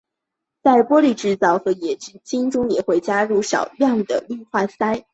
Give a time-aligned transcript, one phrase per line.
[0.63, 2.19] 在玻璃制造和冶金
[2.71, 5.05] 也会加入少量的氯化锶。